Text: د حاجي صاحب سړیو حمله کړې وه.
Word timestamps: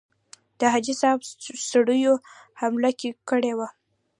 د 0.59 0.61
حاجي 0.73 0.93
صاحب 1.01 1.19
سړیو 1.69 2.13
حمله 2.59 2.91
کړې 3.29 3.53
وه. 3.57 3.67